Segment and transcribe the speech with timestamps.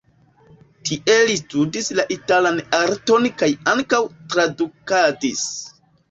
[0.89, 3.99] Tie li studis la italan arton kaj ankaŭ
[4.31, 5.45] tradukadis.